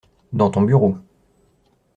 Dans 0.33 0.49
ton 0.49 0.63
bureau. 0.63 0.97